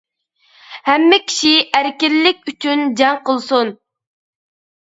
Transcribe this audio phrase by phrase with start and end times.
[0.87, 3.73] ھەممە كىشى ئەركىنلىك ئۈچۈن جەڭ قىلسۇن!